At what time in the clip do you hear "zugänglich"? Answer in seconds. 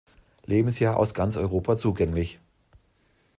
1.77-2.39